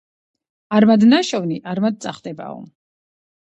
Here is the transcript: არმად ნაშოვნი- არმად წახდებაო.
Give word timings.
არმად 0.77 1.05
ნაშოვნი- 1.11 1.59
არმად 1.73 2.01
წახდებაო. 2.07 2.59